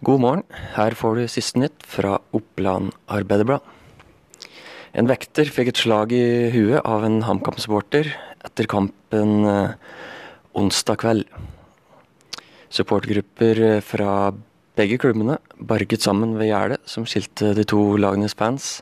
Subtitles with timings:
[0.00, 0.44] God morgen.
[0.72, 3.60] Her får du siste nytt fra Oppland Arbeiderblad.
[4.96, 8.08] En vekter fikk et slag i huet av en HamKam-supporter
[8.48, 9.74] etter kampen eh,
[10.56, 11.28] onsdag kveld.
[12.72, 14.32] Supportergrupper eh, fra
[14.80, 18.78] begge klubbene barget sammen ved gjerdet som skilte de to lagenes fans,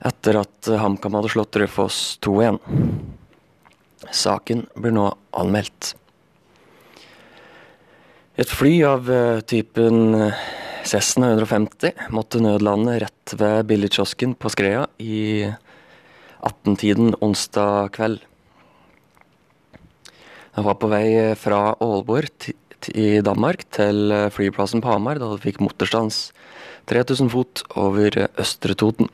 [0.00, 2.56] etter at HamKam hadde slått Rødfoss 2-1.
[4.08, 5.98] Saken blir nå anmeldt.
[8.40, 10.44] Et fly av eh, typen eh,
[10.88, 15.44] Cessna 150 måtte nødlande rett ved billigkiosken på Skrea i
[16.48, 18.22] 18-tiden onsdag kveld.
[20.56, 22.48] Jeg var på vei eh, fra Aalborg
[22.96, 26.30] i Danmark til flyplassen på Hamar da det fikk motorstans
[26.88, 29.12] 3000 fot over Østre Toten.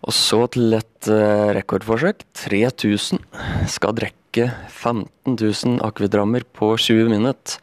[0.00, 1.10] Og så til et
[1.58, 2.24] rekordforsøk.
[2.40, 3.20] 3000
[3.68, 3.92] skal
[4.28, 7.58] drikke 15 000 akvitrammer på 20 minutter.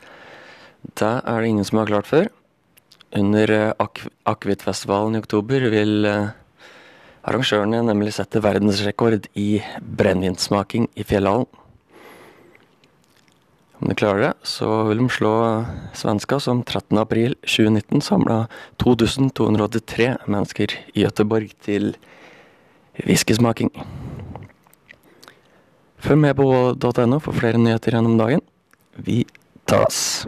[0.96, 2.30] Det er det ingen som har klart før.
[3.16, 6.30] Under eh, ak i oktober vil eh,
[7.24, 11.48] arrangørene nemlig sette verdensrekord i brennevinsmaking i Fjellhallen.
[13.82, 16.98] Om de klarer det, så vil de slå svenska som 13.
[16.98, 18.48] april 2019 samla
[18.80, 21.96] 2283 mennesker i Göteborg til
[23.04, 23.72] whiskysmaking.
[26.06, 26.46] Følg med på
[27.10, 28.44] .no for flere nyheter gjennom dagen.
[29.02, 29.24] Vi
[29.66, 30.28] tas!